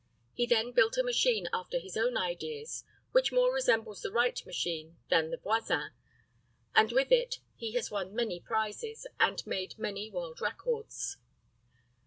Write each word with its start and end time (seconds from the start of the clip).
He 0.33 0.47
then 0.47 0.71
built 0.71 0.97
a 0.97 1.03
machine 1.03 1.47
after 1.53 1.77
his 1.77 1.95
own 1.95 2.17
ideas, 2.17 2.83
which 3.11 3.31
more 3.31 3.53
resembles 3.53 4.01
the 4.01 4.11
Wright 4.11 4.43
machine 4.47 4.97
than 5.09 5.29
the 5.29 5.37
Voisin, 5.37 5.91
and 6.73 6.91
with 6.91 7.11
it 7.11 7.37
he 7.55 7.73
has 7.73 7.91
won 7.91 8.15
many 8.15 8.39
prizes, 8.39 9.05
and 9.19 9.45
made 9.45 9.77
many 9.77 10.09
world 10.09 10.41
records. 10.41 11.17